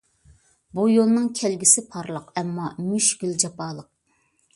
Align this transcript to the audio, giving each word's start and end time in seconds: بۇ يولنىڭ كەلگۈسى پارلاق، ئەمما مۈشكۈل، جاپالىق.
بۇ 0.77 0.85
يولنىڭ 0.91 1.27
كەلگۈسى 1.39 1.83
پارلاق، 1.95 2.31
ئەمما 2.41 2.71
مۈشكۈل، 2.87 3.37
جاپالىق. 3.45 3.89